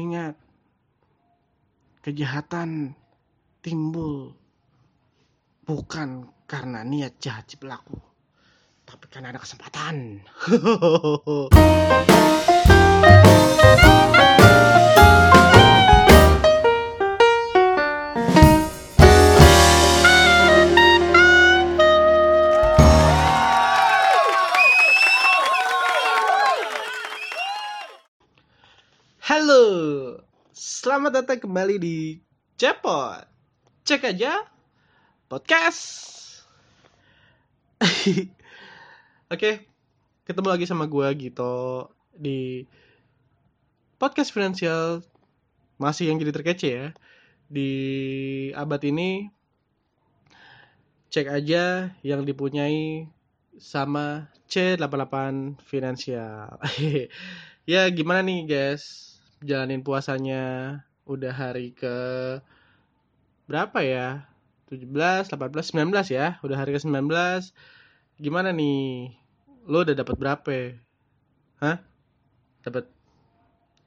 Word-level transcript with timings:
ingat 0.00 0.34
kejahatan 2.00 2.96
timbul 3.60 4.32
bukan 5.68 6.24
karena 6.48 6.80
niat 6.80 7.20
jahat 7.20 7.44
si 7.44 7.60
pelaku 7.60 8.00
tapi 8.88 9.04
karena 9.12 9.36
ada 9.36 9.40
kesempatan 9.44 10.24
selamat 30.60 31.24
datang 31.24 31.40
kembali 31.40 31.80
di 31.80 32.20
Cepot. 32.60 33.24
Cek 33.80 34.12
aja 34.12 34.44
podcast. 35.24 35.88
Oke, 39.32 39.64
ketemu 40.28 40.48
lagi 40.52 40.68
sama 40.68 40.84
gue 40.84 41.08
Gito 41.16 41.88
di 42.12 42.68
podcast 43.96 44.36
finansial 44.36 45.00
masih 45.80 46.12
yang 46.12 46.20
jadi 46.20 46.36
terkece 46.36 46.68
ya 46.68 46.86
di 47.48 47.72
abad 48.52 48.84
ini. 48.84 49.32
Cek 51.08 51.40
aja 51.40 51.88
yang 52.04 52.28
dipunyai 52.28 53.08
sama 53.56 54.28
C88 54.44 55.56
Finansial. 55.64 56.60
ya 57.72 57.88
gimana 57.88 58.20
nih 58.20 58.44
guys? 58.44 59.09
Jalanin 59.40 59.80
puasanya 59.80 60.42
udah 61.08 61.32
hari 61.32 61.72
ke 61.72 61.96
berapa 63.48 63.80
ya? 63.80 64.28
17, 64.68 65.32
18, 65.32 65.32
19 65.32 66.12
ya. 66.12 66.36
Udah 66.44 66.60
hari 66.60 66.76
ke 66.76 66.80
19. 66.84 67.56
Gimana 68.20 68.52
nih? 68.52 69.16
Lo 69.64 69.80
udah 69.80 69.96
dapat 69.96 70.16
berapa? 70.20 70.76
Hah? 71.56 71.80
Dapat 72.60 72.84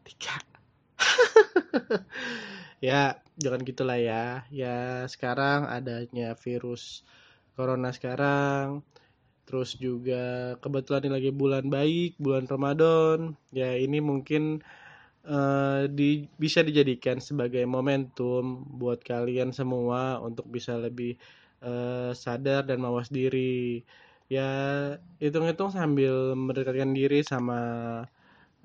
tiga. 0.10 0.42
ya, 2.90 3.22
jangan 3.38 3.62
gitulah 3.62 4.02
ya. 4.02 4.50
Ya, 4.50 5.06
sekarang 5.06 5.70
adanya 5.70 6.34
virus 6.34 7.06
corona 7.54 7.94
sekarang. 7.94 8.82
Terus 9.46 9.78
juga 9.78 10.58
kebetulan 10.66 11.06
ini 11.06 11.14
lagi 11.14 11.30
bulan 11.30 11.70
baik, 11.70 12.18
bulan 12.18 12.50
Ramadan. 12.50 13.38
Ya, 13.54 13.78
ini 13.78 14.02
mungkin 14.02 14.66
uh, 15.28 15.88
di, 15.88 16.28
bisa 16.36 16.64
dijadikan 16.64 17.20
sebagai 17.20 17.64
momentum 17.64 18.64
buat 18.76 19.04
kalian 19.04 19.56
semua 19.56 20.20
untuk 20.20 20.48
bisa 20.52 20.76
lebih 20.76 21.16
uh, 21.64 22.12
sadar 22.16 22.68
dan 22.68 22.80
mawas 22.84 23.12
diri. 23.12 23.84
Ya, 24.32 24.50
hitung-hitung 25.20 25.70
sambil 25.70 26.34
mendekatkan 26.34 26.96
diri 26.96 27.22
sama 27.22 27.60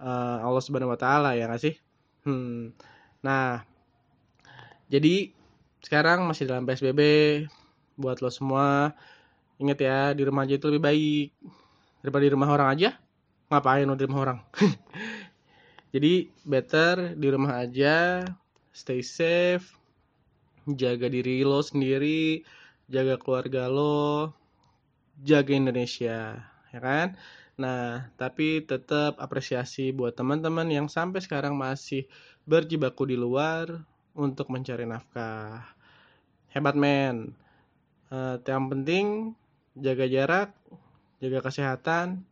uh, 0.00 0.36
Allah 0.40 0.62
Subhanahu 0.62 0.94
wa 0.94 1.00
taala 1.00 1.34
ya 1.34 1.50
nggak 1.50 1.62
sih? 1.62 1.74
Hmm. 2.24 2.72
Nah, 3.20 3.66
jadi 4.88 5.34
sekarang 5.82 6.26
masih 6.26 6.48
dalam 6.48 6.66
PSBB 6.66 7.00
buat 7.98 8.22
lo 8.22 8.30
semua 8.30 8.94
ingat 9.58 9.78
ya 9.82 9.98
di 10.14 10.22
rumah 10.22 10.46
aja 10.46 10.54
itu 10.54 10.66
lebih 10.70 10.82
baik 10.86 11.28
daripada 12.02 12.22
di 12.22 12.32
rumah 12.32 12.48
orang 12.54 12.68
aja 12.78 12.90
ngapain 13.50 13.86
lo 13.90 13.98
di 13.98 14.06
rumah 14.06 14.22
orang 14.22 14.38
jadi 15.94 16.28
better 16.44 17.16
di 17.16 17.26
rumah 17.32 17.64
aja 17.64 18.24
stay 18.72 19.00
safe 19.00 19.72
jaga 20.68 21.08
diri 21.08 21.40
lo 21.44 21.64
sendiri 21.64 22.44
jaga 22.88 23.16
keluarga 23.16 23.68
lo 23.68 24.32
jaga 25.24 25.52
Indonesia 25.56 26.44
ya 26.72 26.80
kan? 26.80 27.16
Nah 27.58 28.12
tapi 28.20 28.62
tetap 28.62 29.18
apresiasi 29.18 29.90
buat 29.90 30.14
teman-teman 30.14 30.68
yang 30.68 30.86
sampai 30.86 31.24
sekarang 31.24 31.56
masih 31.56 32.06
berjibaku 32.44 33.08
di 33.08 33.16
luar 33.16 33.82
untuk 34.16 34.48
mencari 34.52 34.84
nafkah. 34.84 35.62
Hebat 36.52 36.76
men. 36.76 37.36
Uh, 38.08 38.40
yang 38.40 38.72
penting 38.72 39.36
jaga 39.76 40.08
jarak, 40.08 40.50
jaga 41.20 41.44
kesehatan, 41.44 42.24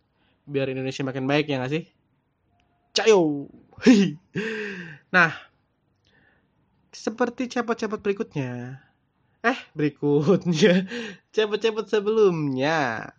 biar 0.48 0.72
Indonesia 0.72 1.04
makin 1.04 1.28
baik 1.28 1.52
ya 1.52 1.60
nggak 1.60 1.72
sih? 1.72 1.84
Cayo. 2.96 3.52
nah, 5.12 5.36
seperti 6.88 7.44
cepot-cepot 7.52 8.00
berikutnya. 8.00 8.80
Eh, 9.44 9.58
berikutnya. 9.76 10.88
Cepot-cepot 11.36 11.84
sebelumnya. 11.92 13.12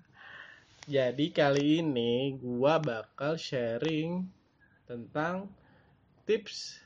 Jadi 0.89 1.29
kali 1.29 1.85
ini 1.85 2.33
gua 2.41 2.81
bakal 2.81 3.37
sharing 3.37 4.25
tentang 4.89 5.45
tips 6.25 6.81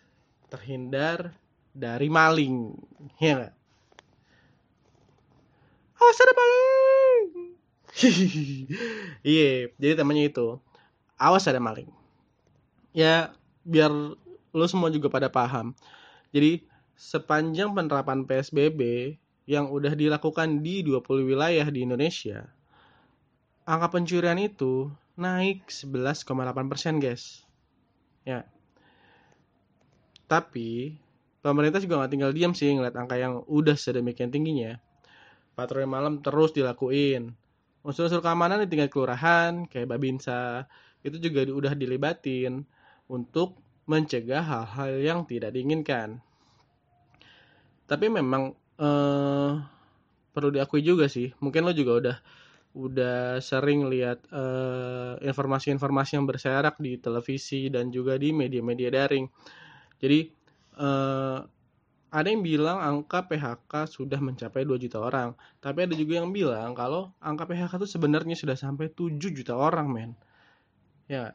terhindar 0.52 1.32
dari 1.72 2.12
maling. 2.12 2.76
Ya? 3.24 3.56
Awas 5.96 6.20
ada 6.20 6.34
maling. 6.36 7.56
Iya, 9.24 9.70
jadi 9.80 9.94
temannya 9.96 10.28
itu. 10.28 10.60
Awas 11.16 11.48
ada 11.48 11.62
maling. 11.64 12.01
Ya, 12.92 13.32
biar 13.64 13.92
lo 14.52 14.66
semua 14.68 14.92
juga 14.92 15.08
pada 15.08 15.32
paham. 15.32 15.72
Jadi, 16.36 16.64
sepanjang 16.96 17.72
penerapan 17.72 18.28
PSBB 18.28 19.16
yang 19.48 19.72
udah 19.72 19.96
dilakukan 19.96 20.60
di 20.60 20.84
20 20.84 21.28
wilayah 21.28 21.66
di 21.72 21.88
Indonesia, 21.88 22.52
angka 23.64 23.96
pencurian 23.96 24.38
itu 24.40 24.92
naik 25.16 25.72
11,8 25.72 26.68
persen, 26.68 27.00
guys. 27.00 27.44
Ya. 28.28 28.44
Tapi, 30.28 31.00
pemerintah 31.42 31.82
juga 31.82 32.04
nggak 32.04 32.12
tinggal 32.14 32.32
diam 32.32 32.54
sih 32.54 32.70
ngeliat 32.70 32.96
angka 32.96 33.18
yang 33.18 33.42
udah 33.50 33.74
sedemikian 33.74 34.30
tingginya 34.30 34.78
patroli 35.58 35.90
malam 35.90 36.22
terus 36.22 36.54
dilakuin 36.54 37.34
unsur-unsur 37.82 38.22
keamanan 38.22 38.62
di 38.64 38.70
tingkat 38.70 38.94
kelurahan 38.94 39.66
kayak 39.66 39.90
babinsa 39.90 40.70
itu 41.02 41.18
juga 41.18 41.50
udah 41.50 41.74
dilibatin 41.74 42.62
untuk 43.12 43.60
mencegah 43.92 44.40
hal-hal 44.40 44.92
yang 45.04 45.20
tidak 45.28 45.52
diinginkan 45.52 46.24
tapi 47.84 48.08
memang 48.08 48.56
eh, 48.80 49.52
perlu 50.32 50.50
diakui 50.56 50.80
juga 50.80 51.12
sih 51.12 51.28
mungkin 51.44 51.68
lo 51.68 51.76
juga 51.76 51.92
udah 52.00 52.18
udah 52.72 53.44
sering 53.44 53.92
lihat 53.92 54.24
eh, 54.32 55.20
informasi-informasi 55.28 56.16
yang 56.16 56.24
berserak 56.24 56.80
di 56.80 56.96
televisi 56.96 57.68
dan 57.68 57.92
juga 57.92 58.16
di 58.16 58.32
media-media 58.32 58.88
daring 58.88 59.28
jadi 60.00 60.20
eh, 60.80 61.40
ada 62.12 62.28
yang 62.28 62.44
bilang 62.44 62.84
angka 62.84 63.24
PHK 63.24 63.88
sudah 63.88 64.20
mencapai 64.20 64.68
2 64.68 64.76
juta 64.76 65.00
orang. 65.00 65.32
Tapi 65.64 65.88
ada 65.88 65.96
juga 65.96 66.20
yang 66.20 66.36
bilang 66.36 66.76
kalau 66.76 67.16
angka 67.24 67.48
PHK 67.48 67.80
itu 67.80 67.88
sebenarnya 67.88 68.36
sudah 68.36 68.60
sampai 68.60 68.92
7 68.92 69.32
juta 69.32 69.56
orang, 69.56 69.88
men. 69.88 70.12
Ya, 71.08 71.32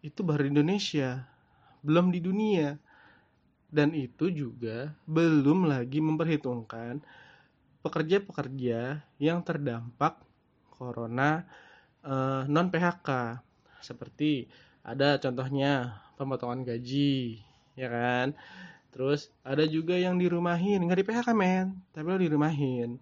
itu 0.00 0.20
baru 0.24 0.48
Indonesia, 0.48 1.24
belum 1.84 2.12
di 2.12 2.20
dunia. 2.20 2.76
Dan 3.70 3.94
itu 3.94 4.26
juga 4.34 4.90
belum 5.06 5.70
lagi 5.70 6.02
memperhitungkan 6.02 6.98
pekerja-pekerja 7.86 8.98
yang 9.22 9.38
terdampak 9.46 10.18
corona 10.74 11.46
eh, 12.02 12.42
non 12.50 12.68
PHK. 12.68 13.38
Seperti 13.80 14.50
ada 14.82 15.16
contohnya 15.22 16.02
pemotongan 16.18 16.66
gaji, 16.66 17.40
ya 17.78 17.88
kan? 17.88 18.34
Terus 18.90 19.30
ada 19.46 19.62
juga 19.70 19.94
yang 19.94 20.18
dirumahin, 20.18 20.82
nggak 20.82 20.98
di 20.98 21.06
PHK 21.06 21.28
men, 21.30 21.78
tapi 21.94 22.06
lo 22.10 22.18
dirumahin. 22.18 22.98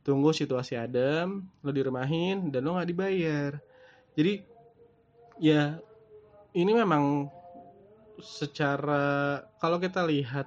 Tunggu 0.00 0.32
situasi 0.32 0.80
adem, 0.80 1.44
lo 1.60 1.70
dirumahin 1.70 2.48
dan 2.48 2.64
lo 2.64 2.80
nggak 2.80 2.88
dibayar. 2.88 3.52
Jadi 4.16 4.40
ya 5.44 5.76
ini 6.56 6.72
memang 6.74 7.30
secara 8.20 9.40
kalau 9.58 9.80
kita 9.80 10.04
lihat 10.04 10.46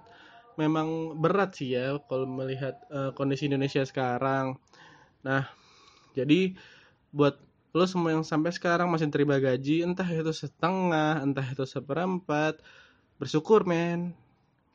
memang 0.55 1.17
berat 1.17 1.57
sih 1.57 1.73
ya 1.73 1.97
kalau 2.05 2.29
melihat 2.29 2.77
uh, 2.93 3.11
kondisi 3.17 3.49
Indonesia 3.49 3.81
sekarang. 3.81 4.57
Nah, 5.25 5.49
jadi 6.13 6.53
buat 7.09 7.41
lo 7.73 7.85
semua 7.89 8.13
yang 8.13 8.21
sampai 8.21 8.53
sekarang 8.53 8.85
masih 8.93 9.09
terima 9.09 9.41
gaji, 9.41 9.81
entah 9.81 10.05
itu 10.05 10.29
setengah, 10.29 11.25
entah 11.25 11.47
itu 11.49 11.65
seperempat, 11.65 12.61
bersyukur 13.17 13.65
men. 13.65 14.13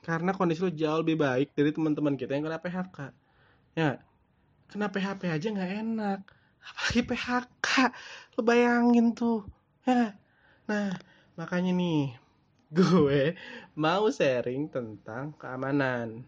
Karena 0.03 0.35
kondisi 0.35 0.67
lu 0.67 0.73
jauh 0.75 1.05
lebih 1.05 1.21
baik 1.21 1.55
dari 1.55 1.71
teman-teman 1.71 2.19
kita 2.19 2.35
yang 2.35 2.49
kena 2.49 2.59
PHK 2.59 2.99
ya 3.79 3.91
kena 4.69 4.91
PHP 4.93 5.23
aja 5.33 5.47
nggak 5.49 5.73
enak. 5.81 6.21
Apalagi 6.61 7.03
PHK 7.09 7.69
lu 8.37 8.41
bayangin 8.45 9.17
tuh. 9.17 9.49
Ya. 9.89 10.13
Nah 10.69 10.93
makanya 11.39 11.71
nih 11.71 12.19
gue 12.77 13.39
mau 13.79 14.11
sharing 14.11 14.69
tentang 14.69 15.33
keamanan. 15.39 16.27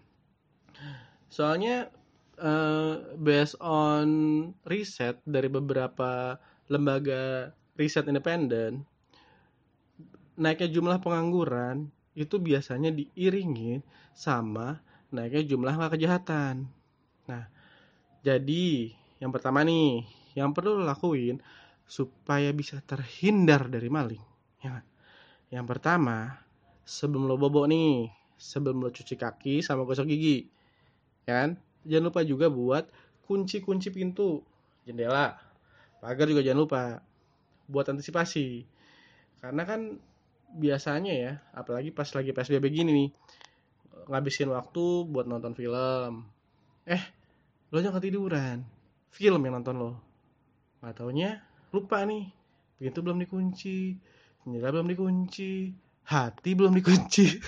Soalnya 1.28 1.92
uh, 2.40 3.12
based 3.20 3.60
on 3.60 4.08
riset 4.64 5.20
dari 5.28 5.52
beberapa 5.52 6.40
lembaga 6.72 7.52
riset 7.76 8.08
independen, 8.08 8.88
naiknya 10.40 10.80
jumlah 10.80 10.98
pengangguran 11.02 11.92
itu 12.16 12.40
biasanya 12.40 12.88
diiringi 12.94 13.84
sama 14.16 14.80
naiknya 15.12 15.44
jumlah 15.44 15.74
kejahatan. 15.92 16.70
Nah, 17.28 17.44
jadi 18.24 18.94
yang 19.20 19.30
pertama 19.34 19.60
nih, 19.60 20.08
yang 20.32 20.56
perlu 20.56 20.80
lakuin 20.80 21.42
supaya 21.84 22.48
bisa 22.54 22.80
terhindar 22.86 23.68
dari 23.68 23.90
maling. 23.92 24.24
Ya, 24.64 24.80
yang 25.50 25.66
pertama, 25.66 26.38
sebelum 26.86 27.26
lo 27.26 27.34
bobo 27.34 27.66
nih, 27.66 28.06
sebelum 28.38 28.86
lo 28.86 28.90
cuci 28.94 29.18
kaki 29.18 29.60
sama 29.66 29.82
gosok 29.82 30.06
gigi, 30.06 30.46
ya 31.26 31.44
kan? 31.44 31.50
Jangan 31.82 32.04
lupa 32.08 32.20
juga 32.22 32.46
buat 32.46 32.86
kunci-kunci 33.26 33.90
pintu, 33.90 34.46
jendela, 34.86 35.38
pagar 35.98 36.30
juga 36.30 36.46
jangan 36.46 36.60
lupa 36.62 36.82
buat 37.66 37.86
antisipasi. 37.90 38.62
Karena 39.42 39.62
kan 39.66 39.98
biasanya 40.54 41.12
ya, 41.14 41.32
apalagi 41.54 41.90
pas 41.90 42.10
lagi 42.14 42.30
PSBB 42.30 42.66
gini 42.70 42.90
nih, 42.90 43.10
ngabisin 44.10 44.50
waktu 44.54 45.06
buat 45.06 45.26
nonton 45.26 45.54
film. 45.54 46.26
Eh, 46.86 47.02
lo 47.70 47.78
jangan 47.78 47.98
ketiduran. 48.02 48.58
Film 49.10 49.40
yang 49.42 49.58
nonton 49.58 49.76
lo. 49.78 49.90
Gak 50.82 51.02
taunya 51.02 51.42
lupa 51.70 52.02
nih, 52.02 52.30
pintu 52.78 53.02
belum 53.02 53.22
dikunci, 53.22 53.94
jendela 54.44 54.74
belum 54.74 54.88
dikunci. 54.90 55.50
Hati 56.06 56.50
belum 56.56 56.74
dikunci. 56.74 57.26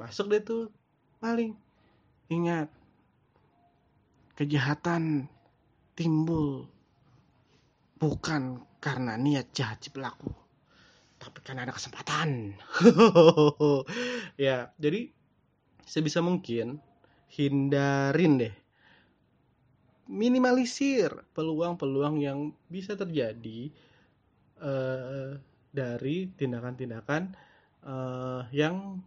Masuk 0.00 0.26
deh 0.32 0.42
tuh 0.42 0.72
paling. 1.22 1.54
Ingat 2.32 2.68
kejahatan 4.36 5.30
timbul 5.96 6.68
bukan 7.96 8.60
karena 8.82 9.16
niat 9.16 9.48
jahat 9.56 9.80
si 9.80 9.88
pelaku 9.88 10.28
tapi 11.16 11.40
karena 11.42 11.66
ada 11.66 11.74
kesempatan. 11.74 12.54
Ya 14.36 14.68
jadi 14.76 15.08
sebisa 15.88 16.20
mungkin 16.20 16.76
hindarin 17.32 18.36
deh. 18.36 18.54
Minimalisir 20.06 21.10
peluang-peluang 21.34 22.20
yang 22.20 22.38
bisa 22.70 22.94
terjadi 22.94 23.72
uh, 24.60 25.36
dari 25.70 26.30
tindakan-tindakan 26.34 27.34
uh, 27.84 28.44
yang 28.54 29.00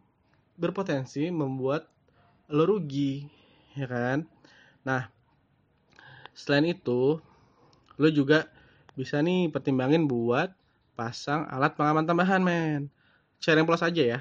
berpotensi 0.60 1.32
membuat 1.32 1.88
lo 2.50 2.66
rugi 2.66 3.26
ya 3.74 3.86
kan? 3.90 4.26
Nah 4.86 5.10
selain 6.34 6.70
itu 6.72 7.20
lo 8.00 8.10
juga 8.12 8.48
bisa 8.96 9.20
nih 9.20 9.52
pertimbangin 9.52 10.08
buat 10.08 10.52
pasang 10.96 11.48
alat 11.48 11.76
pengaman 11.76 12.06
tambahan 12.06 12.44
men. 12.44 12.92
Sharing 13.40 13.64
plus 13.64 13.86
aja 13.86 14.04
ya. 14.04 14.20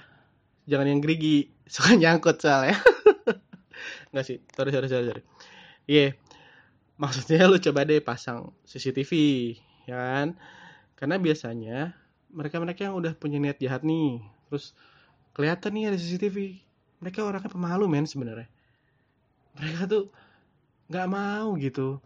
Jangan 0.70 0.86
yang 0.86 1.00
gerigi 1.02 1.50
suka 1.72 1.98
nyangkut 1.98 2.38
soalnya. 2.38 2.78
Nggak 4.14 4.24
sih. 4.24 4.38
Sorry 4.54 4.70
sorry 4.70 4.88
sorry 4.88 5.06
sorry. 5.10 5.22
Iya. 5.88 6.12
Yeah. 6.12 6.12
maksudnya 6.98 7.46
lo 7.46 7.62
coba 7.62 7.86
deh 7.86 8.02
pasang 8.02 8.50
CCTV 8.66 9.12
ya 9.86 9.96
kan 9.96 10.28
karena 10.98 11.16
biasanya 11.22 11.94
mereka-mereka 12.34 12.90
yang 12.90 12.98
udah 12.98 13.14
punya 13.14 13.38
niat 13.38 13.62
jahat 13.62 13.86
nih 13.86 14.18
terus 14.50 14.74
kelihatan 15.32 15.70
nih 15.78 15.84
ada 15.94 15.98
CCTV 15.98 16.68
mereka 16.98 17.22
orangnya 17.22 17.50
pemalu 17.50 17.86
men 17.86 18.06
sebenarnya. 18.06 18.50
Mereka 19.58 19.86
tuh 19.86 20.04
nggak 20.90 21.08
mau 21.10 21.54
gitu 21.58 21.98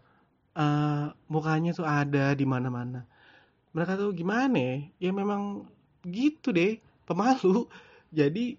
uh, 0.57 1.05
mukanya 1.29 1.71
tuh 1.73 1.85
ada 1.85 2.33
di 2.37 2.45
mana-mana. 2.45 3.05
Mereka 3.73 3.97
tuh 3.97 4.09
gimana 4.13 4.53
ya? 4.53 4.75
ya 5.09 5.11
memang 5.13 5.65
gitu 6.05 6.53
deh 6.53 6.77
pemalu. 7.09 7.65
Jadi 8.19 8.57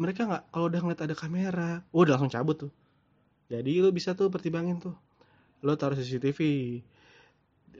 mereka 0.00 0.24
nggak 0.24 0.44
kalau 0.48 0.66
udah 0.72 0.80
ngeliat 0.80 1.02
ada 1.04 1.16
kamera 1.16 1.70
oh, 1.92 2.00
udah 2.04 2.16
langsung 2.16 2.32
cabut 2.32 2.56
tuh. 2.68 2.72
Jadi 3.52 3.84
lo 3.84 3.92
bisa 3.92 4.16
tuh 4.16 4.32
pertimbangin 4.32 4.80
tuh. 4.80 4.96
Lo 5.60 5.76
taruh 5.76 5.96
CCTV 5.96 6.40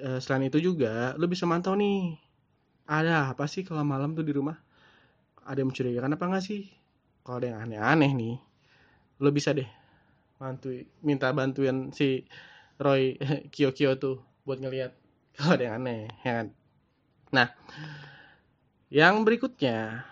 Eh, 0.01 0.19
selain 0.25 0.49
itu 0.49 0.59
juga 0.65 1.13
lo 1.21 1.29
bisa 1.29 1.45
mantau 1.45 1.77
nih. 1.77 2.17
Ada 2.89 3.37
apa 3.37 3.45
sih 3.45 3.63
kalau 3.69 3.85
malam 3.85 4.17
tuh 4.17 4.25
di 4.25 4.33
rumah? 4.33 4.57
Ada 5.45 5.61
yang 5.61 5.69
mencurigakan 5.71 6.17
apa 6.17 6.25
nggak 6.31 6.45
sih? 6.45 6.63
Kalau 7.25 7.37
ada 7.39 7.47
yang 7.53 7.61
aneh-aneh 7.69 8.13
nih 8.17 8.37
lo 9.21 9.29
bisa 9.29 9.53
deh 9.53 9.69
bantu 10.41 10.73
minta 11.05 11.29
bantuan 11.37 11.93
si 11.93 12.25
Roy 12.81 13.21
Kyo 13.53 13.77
Kyo 13.77 14.01
tuh 14.01 14.17
buat 14.49 14.57
ngeliat 14.57 14.97
kalau 15.37 15.61
ada 15.61 15.65
yang 15.69 15.77
aneh 15.85 16.09
ya 16.25 16.33
kan? 16.41 16.47
Nah 17.37 17.49
yang 18.89 19.21
berikutnya 19.23 20.09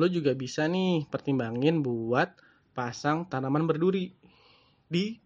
lo 0.00 0.08
juga 0.08 0.32
bisa 0.32 0.64
nih 0.64 1.04
pertimbangin 1.12 1.84
buat 1.84 2.32
pasang 2.72 3.28
tanaman 3.28 3.68
berduri 3.68 4.16
di 4.88 5.20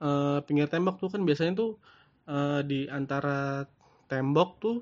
uh, 0.00 0.40
pinggir 0.48 0.66
tembok 0.72 0.96
tuh 0.96 1.12
kan 1.12 1.20
biasanya 1.22 1.60
tuh 1.60 1.76
uh, 2.28 2.60
di 2.64 2.88
antara 2.88 3.64
tembok 4.08 4.50
tuh 4.60 4.78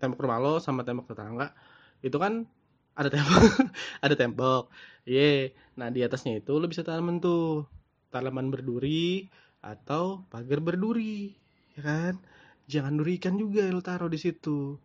tembok 0.00 0.24
rumah 0.24 0.40
lo 0.40 0.54
sama 0.58 0.80
tembok 0.80 1.12
tetangga 1.12 1.52
itu 2.00 2.16
kan 2.16 2.48
ada 2.96 3.08
tembok 3.12 3.42
ada 4.04 4.14
tembok. 4.16 4.64
Ye 5.08 5.52
nah 5.76 5.88
di 5.88 6.04
atasnya 6.04 6.40
itu 6.44 6.52
lo 6.56 6.66
bisa 6.68 6.84
tanaman 6.84 7.20
tuh 7.20 7.64
tanaman 8.12 8.52
berduri 8.52 9.28
atau 9.64 10.24
pagar 10.28 10.60
berduri 10.60 11.32
ya 11.76 11.80
kan? 11.84 12.14
Jangan 12.70 13.00
durikan 13.00 13.34
juga 13.40 13.66
lo 13.72 13.80
taruh 13.84 14.08
di 14.12 14.20
situ. 14.20 14.76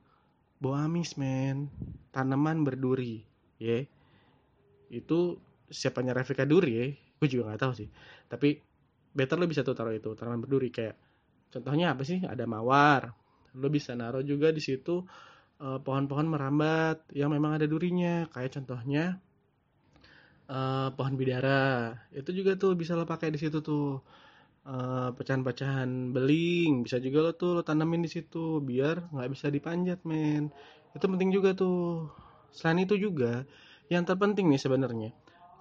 Bawa 0.59 0.87
amis 0.87 1.19
men. 1.19 1.67
Tanaman 2.15 2.63
berduri 2.63 3.23
yeah. 3.59 3.83
itu 4.87 5.35
siapanya 5.67 6.13
Rafika 6.13 6.45
Duri 6.45 6.73
ya 6.77 6.87
gue 7.15 7.27
juga 7.31 7.51
nggak 7.51 7.61
tahu 7.63 7.73
sih. 7.75 7.89
Tapi 8.27 8.59
better 9.15 9.39
lo 9.39 9.47
bisa 9.47 9.63
tuh 9.63 9.75
taruh 9.75 9.95
itu 9.95 10.11
tanaman 10.15 10.43
berduri. 10.43 10.71
Kayak 10.71 10.95
contohnya 11.55 11.95
apa 11.95 12.03
sih? 12.03 12.19
Ada 12.19 12.43
mawar. 12.43 13.15
Lo 13.55 13.71
bisa 13.71 13.95
naruh 13.95 14.19
juga 14.21 14.51
di 14.51 14.59
situ 14.59 15.07
pohon 15.55 15.79
pohon-pohon 15.79 16.27
merambat 16.27 17.07
yang 17.15 17.31
memang 17.31 17.55
ada 17.55 17.63
durinya. 17.63 18.27
Kayak 18.35 18.59
contohnya 18.59 19.23
uh, 20.51 20.91
pohon 20.91 21.15
bidara. 21.15 21.95
Itu 22.11 22.35
juga 22.35 22.59
tuh 22.59 22.75
bisa 22.75 22.99
lo 22.99 23.07
pakai 23.07 23.31
di 23.31 23.39
situ 23.39 23.63
tuh. 23.63 24.03
Uh, 24.65 25.13
pecahan-pecahan 25.15 26.11
beling. 26.11 26.83
Bisa 26.83 26.99
juga 26.99 27.29
lo 27.29 27.31
tuh 27.37 27.55
lo 27.57 27.61
tanamin 27.61 28.03
di 28.03 28.11
situ 28.11 28.59
biar 28.59 29.13
nggak 29.15 29.29
bisa 29.31 29.47
dipanjat 29.47 30.03
men. 30.03 30.51
Itu 30.91 31.05
penting 31.07 31.31
juga 31.31 31.55
tuh. 31.55 32.11
Selain 32.51 32.83
itu 32.83 32.97
juga 32.99 33.45
yang 33.87 34.03
terpenting 34.03 34.49
nih 34.49 34.57
sebenarnya 34.57 35.13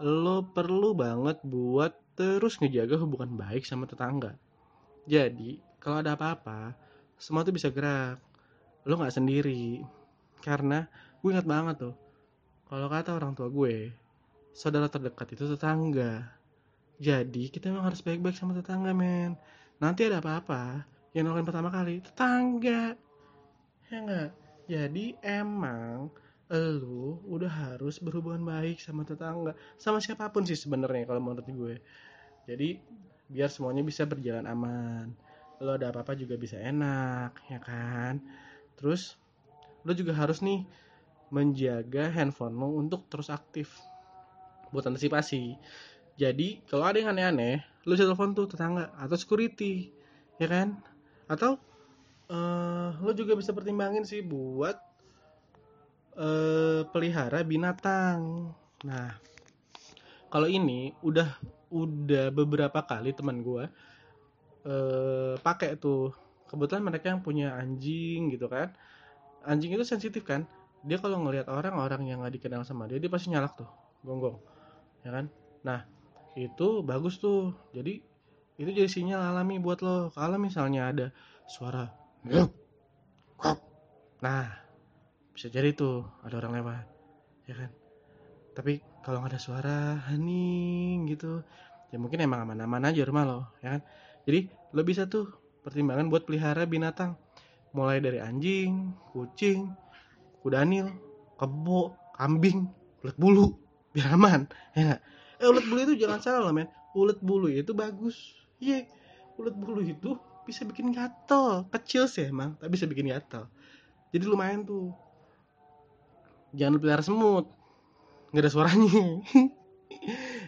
lo 0.03 0.43
perlu 0.51 0.97
banget 0.97 1.39
buat 1.47 1.95
terus 2.19 2.59
ngejaga 2.59 2.99
hubungan 2.99 3.39
baik 3.39 3.63
sama 3.63 3.87
tetangga. 3.87 4.35
Jadi 5.07 5.63
kalau 5.85 6.01
ada 6.01 6.17
apa-apa 6.17 6.73
semua 7.21 7.45
tuh 7.45 7.53
bisa 7.53 7.69
gerak. 7.69 8.17
Lo 8.89 8.97
nggak 8.97 9.13
sendiri. 9.13 9.85
Karena 10.41 10.89
gue 11.21 11.29
ingat 11.29 11.45
banget 11.45 11.77
tuh 11.85 11.95
kalau 12.65 12.89
kata 12.89 13.13
orang 13.13 13.37
tua 13.37 13.53
gue 13.53 13.93
saudara 14.57 14.89
terdekat 14.89 15.37
itu 15.37 15.45
tetangga. 15.45 16.25
Jadi 16.97 17.53
kita 17.53 17.69
memang 17.69 17.93
harus 17.93 18.01
baik-baik 18.01 18.35
sama 18.35 18.57
tetangga 18.57 18.97
men. 18.97 19.37
Nanti 19.77 20.09
ada 20.09 20.25
apa-apa 20.25 20.89
yang 21.13 21.29
nolongin 21.29 21.47
pertama 21.47 21.69
kali 21.69 22.01
tetangga. 22.01 22.97
Ya 23.93 23.97
enggak 24.01 24.31
jadi 24.65 25.13
emang 25.21 26.09
lu 26.49 27.21
udah 27.29 27.51
harus 27.51 28.01
berhubungan 28.01 28.41
baik 28.41 28.81
sama 28.81 29.05
tetangga. 29.05 29.53
Sama 29.77 30.01
siapa 30.01 30.33
pun 30.33 30.49
sih 30.49 30.57
sebenarnya 30.57 31.05
kalau 31.05 31.21
menurut 31.21 31.45
gue. 31.45 31.77
Jadi 32.49 32.81
biar 33.29 33.53
semuanya 33.53 33.85
bisa 33.85 34.05
berjalan 34.09 34.45
aman 34.49 35.13
lo 35.65 35.81
ada 35.81 35.89
apa-apa 35.89 36.13
juga 36.13 36.37
bisa 36.37 36.61
enak 36.61 37.33
ya 37.49 37.59
kan? 37.59 38.21
Terus 38.77 39.17
lo 39.83 39.97
juga 39.97 40.13
harus 40.13 40.45
nih 40.45 40.69
menjaga 41.33 42.13
handphone 42.13 42.55
lo 42.55 42.77
untuk 42.77 43.09
terus 43.09 43.33
aktif 43.33 43.73
buat 44.71 44.85
antisipasi. 44.85 45.57
Jadi 46.15 46.63
kalau 46.69 46.85
ada 46.87 47.01
yang 47.01 47.17
aneh-aneh 47.17 47.65
lo 47.89 47.97
bisa 47.97 48.05
telepon 48.05 48.37
tuh 48.37 48.47
tetangga 48.47 48.93
atau 48.95 49.17
security 49.17 49.89
ya 50.37 50.47
kan? 50.47 50.79
Atau 51.27 51.57
uh, 52.29 52.91
lo 53.01 53.11
juga 53.17 53.33
bisa 53.35 53.57
pertimbangin 53.57 54.05
sih 54.05 54.21
buat 54.21 54.77
uh, 56.21 56.87
pelihara 56.93 57.41
binatang. 57.43 58.53
Nah 58.85 59.17
kalau 60.29 60.51
ini 60.51 60.93
udah 61.03 61.31
udah 61.75 62.31
beberapa 62.31 62.83
kali 62.87 63.11
teman 63.11 63.43
gue 63.43 63.67
eh, 64.65 65.35
pakai 65.41 65.77
tuh. 65.79 66.13
Kebetulan 66.49 66.83
mereka 66.85 67.11
yang 67.13 67.21
punya 67.25 67.57
anjing 67.57 68.33
gitu 68.33 68.47
kan. 68.49 68.73
Anjing 69.45 69.77
itu 69.77 69.85
sensitif 69.85 70.25
kan. 70.25 70.49
Dia 70.85 71.01
kalau 71.01 71.21
ngelihat 71.25 71.49
orang 71.49 71.77
orang 71.77 72.03
yang 72.05 72.21
nggak 72.21 72.37
dikenal 72.41 72.65
sama 72.65 72.85
dia 72.89 73.01
dia 73.01 73.09
pasti 73.13 73.33
nyalak 73.33 73.57
tuh. 73.57 73.69
Gonggong. 74.05 74.37
Ya 75.05 75.11
kan? 75.13 75.29
Nah 75.65 75.85
itu 76.37 76.85
bagus 76.85 77.21
tuh. 77.21 77.53
Jadi 77.73 78.01
itu 78.55 78.71
jadi 78.71 78.89
sinyal 78.89 79.35
alami 79.35 79.59
buat 79.61 79.81
lo. 79.81 80.13
Kalau 80.13 80.37
misalnya 80.41 80.91
ada 80.91 81.07
suara 81.45 81.93
nah 84.25 84.49
bisa 85.37 85.53
jadi 85.53 85.77
tuh 85.77 86.09
ada 86.25 86.41
orang 86.41 86.61
lewat. 86.63 86.85
Ya 87.45 87.55
kan? 87.57 87.71
Tapi 88.57 88.81
kalau 89.05 89.21
ada 89.21 89.37
suara 89.37 90.01
hening 90.09 91.05
gitu. 91.13 91.45
Ya 91.93 92.01
mungkin 92.01 92.25
emang 92.25 92.49
aman-aman 92.49 92.91
aja 92.91 93.07
rumah 93.07 93.23
lo 93.23 93.41
ya 93.63 93.79
kan 93.79 93.83
jadi 94.25 94.49
lo 94.73 94.83
bisa 94.83 95.05
tuh 95.05 95.29
pertimbangan 95.65 96.09
buat 96.09 96.25
pelihara 96.25 96.65
binatang. 96.65 97.17
Mulai 97.77 98.01
dari 98.01 98.19
anjing 98.21 98.93
kucing 99.13 99.73
kudanil 100.45 100.93
kebo 101.41 101.97
kambing 102.15 102.69
ulet 103.01 103.17
bulu 103.17 103.57
biar 103.97 104.15
aman 104.15 104.47
ya 104.77 104.95
gak? 104.95 105.01
eh 105.41 105.47
ulet 105.49 105.65
bulu 105.67 105.81
itu 105.83 105.95
jangan 106.01 106.21
salah 106.21 106.41
loh 106.49 106.55
men. 106.55 106.69
Ulet 106.95 107.19
bulu 107.21 107.51
itu 107.51 107.75
bagus. 107.77 108.17
Iya 108.63 108.85
yeah. 108.87 109.41
ulet 109.41 109.57
bulu 109.57 109.83
itu 109.85 110.17
bisa 110.49 110.65
bikin 110.65 110.95
gatel. 110.95 111.69
Kecil 111.69 112.09
sih 112.09 112.31
emang 112.31 112.57
tapi 112.57 112.79
bisa 112.79 112.89
bikin 112.89 113.11
gatel. 113.13 113.51
Jadi 114.15 114.25
lumayan 114.25 114.65
tuh. 114.65 114.95
Jangan 116.55 116.79
pelihara 116.79 117.03
semut. 117.03 117.51
Nggak 118.31 118.43
ada 118.47 118.51
suaranya. 118.51 119.05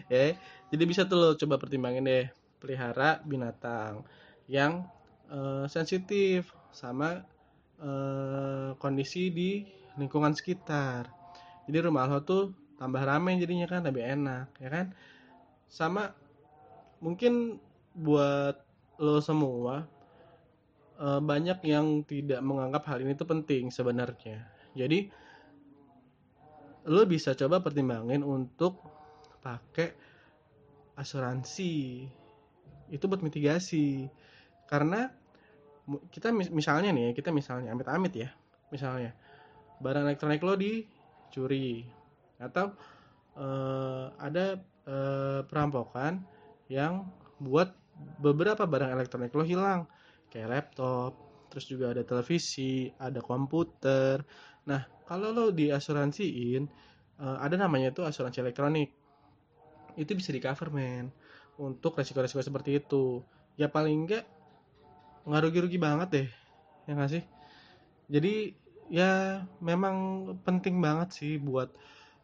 Ya 0.07 0.39
jadi 0.71 0.83
bisa 0.87 1.03
tuh 1.07 1.17
lo 1.19 1.29
coba 1.35 1.59
pertimbangin 1.59 2.07
deh 2.07 2.27
pelihara 2.57 3.21
binatang 3.23 4.03
yang 4.49 4.85
uh, 5.29 5.65
sensitif 5.69 6.49
sama 6.73 7.25
uh, 7.81 8.73
kondisi 8.77 9.29
di 9.33 9.65
lingkungan 9.97 10.33
sekitar. 10.33 11.09
Jadi 11.67 11.77
rumah 11.83 12.07
lo 12.07 12.23
tuh 12.23 12.53
tambah 12.77 13.01
ramai 13.01 13.41
jadinya 13.41 13.67
kan 13.67 13.83
lebih 13.83 14.03
enak 14.05 14.53
ya 14.61 14.69
kan? 14.69 14.85
Sama 15.67 16.13
mungkin 17.03 17.59
buat 17.97 18.61
lo 18.97 19.21
semua 19.21 19.85
uh, 20.97 21.21
banyak 21.21 21.59
yang 21.65 22.01
tidak 22.05 22.41
menganggap 22.41 22.83
hal 22.89 23.01
ini 23.01 23.13
tuh 23.17 23.29
penting 23.29 23.69
sebenarnya. 23.69 24.45
Jadi 24.77 25.09
lo 26.87 27.03
bisa 27.03 27.35
coba 27.35 27.59
pertimbangin 27.59 28.23
untuk 28.23 28.79
pakai 29.43 29.91
asuransi 30.97 32.05
itu 32.91 33.05
buat 33.07 33.21
mitigasi. 33.23 34.07
Karena 34.67 35.07
kita 36.11 36.35
misalnya 36.35 36.91
nih 36.91 37.15
kita 37.15 37.31
misalnya 37.31 37.71
amit-amit 37.71 38.13
ya 38.15 38.29
misalnya. 38.71 39.15
Barang 39.79 40.09
elektronik 40.09 40.41
lo 40.43 40.57
dicuri. 40.57 41.85
Atau 42.37 42.75
uh, 43.37 44.13
ada 44.19 44.59
uh, 44.87 45.41
perampokan 45.47 46.21
yang 46.67 47.07
buat 47.39 47.71
beberapa 48.19 48.67
barang 48.67 48.91
elektronik 48.93 49.31
lo 49.33 49.43
hilang. 49.45 49.87
Kayak 50.27 50.51
laptop 50.51 51.15
terus 51.47 51.63
juga 51.71 51.95
ada 51.95 52.03
televisi 52.03 52.91
ada 52.99 53.23
komputer. 53.23 54.21
Nah 54.67 54.83
kalau 55.07 55.31
lo 55.31 55.45
diasuransiin 55.55 56.67
uh, 57.23 57.37
ada 57.39 57.55
namanya 57.55 57.95
itu 57.95 58.03
asuransi 58.03 58.43
elektronik. 58.43 58.91
Itu 59.97 60.13
bisa 60.13 60.29
di 60.35 60.43
cover 60.43 60.69
men 60.69 61.09
untuk 61.57 61.97
resiko-resiko 61.97 62.41
seperti 62.41 62.77
itu. 62.81 63.21
Ya 63.57 63.67
paling 63.67 64.05
enggak 64.05 64.25
nggak 65.27 65.43
rugi-rugi 65.43 65.75
banget 65.75 66.09
deh 66.13 66.27
ya 66.87 66.91
nggak 66.95 67.11
sih? 67.11 67.23
Jadi 68.07 68.55
ya 68.87 69.43
memang 69.59 70.29
penting 70.47 70.79
banget 70.79 71.11
sih 71.11 71.35
buat 71.35 71.67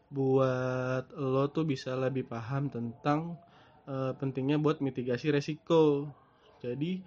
buat 0.08 1.12
lo 1.12 1.50
tuh 1.52 1.68
bisa 1.68 1.92
lebih 1.98 2.24
paham 2.24 2.72
tentang 2.72 3.36
uh, 3.84 4.16
pentingnya 4.16 4.56
buat 4.56 4.80
mitigasi 4.80 5.28
resiko. 5.34 6.08
Jadi 6.64 7.04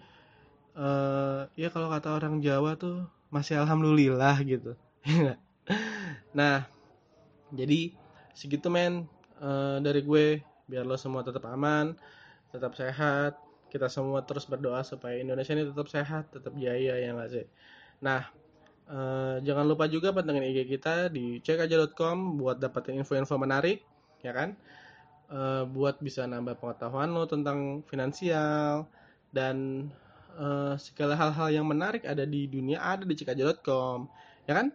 uh, 0.78 1.50
ya 1.58 1.74
kalau 1.74 1.90
kata 1.90 2.14
orang 2.14 2.44
Jawa 2.44 2.78
tuh 2.78 3.08
masih 3.34 3.58
alhamdulillah 3.60 4.38
gitu. 4.44 4.76
Nah 6.38 6.70
jadi 7.50 7.92
segitu 8.38 8.70
men 8.70 9.10
uh, 9.42 9.82
dari 9.82 10.06
gue. 10.06 10.44
Biar 10.68 10.84
lo 10.84 11.00
semua 11.00 11.24
tetap 11.24 11.48
aman 11.48 11.96
tetap 12.54 12.74
sehat 12.76 13.36
kita 13.68 13.92
semua 13.92 14.24
terus 14.24 14.48
berdoa 14.48 14.84
supaya 14.86 15.20
Indonesia 15.20 15.52
ini 15.52 15.68
tetap 15.68 15.88
sehat 15.92 16.32
tetap 16.32 16.56
jaya 16.56 16.96
ya 16.98 17.10
nggak 17.12 17.30
sih 17.32 17.46
nah 18.00 18.28
Uh, 18.88 19.44
jangan 19.44 19.68
lupa 19.68 19.84
juga 19.92 20.16
pantengin 20.16 20.48
IG 20.48 20.80
kita 20.80 21.12
di 21.12 21.44
cekaja.com 21.44 22.40
buat 22.40 22.56
dapetin 22.56 23.04
info-info 23.04 23.36
menarik, 23.36 23.84
ya 24.24 24.32
kan? 24.32 24.56
Uh, 25.28 25.68
buat 25.68 26.00
bisa 26.00 26.24
nambah 26.24 26.56
pengetahuan 26.56 27.12
lo 27.12 27.28
tentang 27.28 27.84
finansial 27.84 28.88
dan 29.36 29.92
uh, 30.40 30.80
segala 30.80 31.20
hal-hal 31.20 31.52
yang 31.52 31.68
menarik 31.68 32.08
ada 32.08 32.24
di 32.24 32.48
dunia 32.48 32.80
ada 32.80 33.04
di 33.04 33.12
cekaja.com, 33.12 34.08
ya 34.48 34.56
kan? 34.56 34.72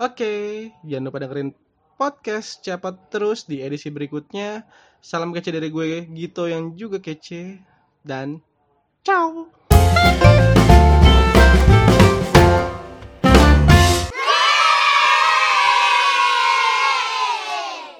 Oke, 0.00 0.24
okay, 0.24 0.44
jangan 0.88 1.12
lupa 1.12 1.18
dengerin 1.20 1.52
podcast 1.94 2.62
cepat 2.62 3.10
terus 3.10 3.46
di 3.46 3.62
edisi 3.62 3.90
berikutnya. 3.90 4.66
Salam 5.04 5.30
kece 5.30 5.54
dari 5.54 5.68
gue, 5.68 6.08
Gito 6.10 6.48
yang 6.48 6.74
juga 6.74 6.98
kece 6.98 7.60
dan 8.02 8.40
ciao. 9.04 9.48